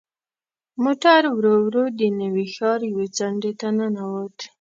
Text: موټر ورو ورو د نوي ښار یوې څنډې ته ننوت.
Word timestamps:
موټر 0.83 1.21
ورو 1.37 1.53
ورو 1.65 1.83
د 1.99 2.01
نوي 2.19 2.45
ښار 2.55 2.79
یوې 2.91 3.07
څنډې 3.17 3.51
ته 3.59 3.67
ننوت. 3.77 4.37